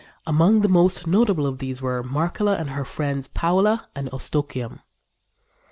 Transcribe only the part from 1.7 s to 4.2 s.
were Marcella and her friends, Paula and